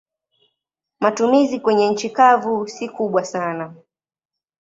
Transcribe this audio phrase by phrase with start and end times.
[0.99, 3.75] Matumizi kwenye nchi kavu si kubwa sana.